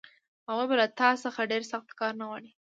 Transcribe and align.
هغوی 0.47 0.67
به 0.69 0.75
له 0.81 0.87
تا 0.99 1.09
څخه 1.23 1.49
ډېر 1.51 1.63
سخت 1.71 1.89
کار 1.99 2.13
نه 2.19 2.25
غواړي 2.29 2.49